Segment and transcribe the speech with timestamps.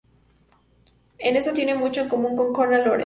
[1.19, 2.99] En esto tiene mucho en común con Konrad Lorenz.